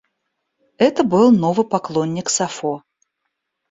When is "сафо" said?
2.31-2.81